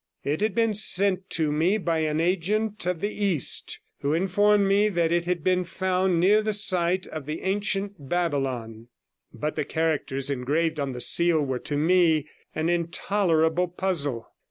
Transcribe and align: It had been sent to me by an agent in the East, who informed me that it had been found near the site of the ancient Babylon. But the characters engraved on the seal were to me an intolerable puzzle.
It 0.23 0.41
had 0.41 0.55
been 0.55 0.73
sent 0.73 1.29
to 1.29 1.51
me 1.51 1.77
by 1.77 1.99
an 1.99 2.19
agent 2.19 2.87
in 2.87 2.97
the 2.97 3.13
East, 3.13 3.79
who 3.99 4.15
informed 4.15 4.67
me 4.67 4.89
that 4.89 5.11
it 5.11 5.25
had 5.25 5.43
been 5.43 5.63
found 5.63 6.19
near 6.19 6.41
the 6.41 6.53
site 6.53 7.05
of 7.05 7.27
the 7.27 7.43
ancient 7.43 7.93
Babylon. 8.09 8.87
But 9.31 9.55
the 9.55 9.63
characters 9.63 10.31
engraved 10.31 10.79
on 10.79 10.93
the 10.93 11.01
seal 11.01 11.45
were 11.45 11.59
to 11.59 11.77
me 11.77 12.27
an 12.55 12.67
intolerable 12.67 13.67
puzzle. 13.67 14.27